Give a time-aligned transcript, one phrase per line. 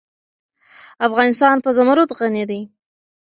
[1.07, 2.61] افغانستان په زمرد غني دی.